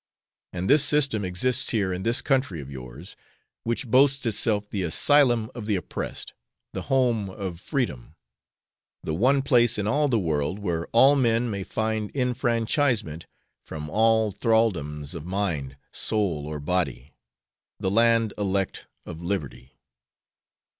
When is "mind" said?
15.27-15.77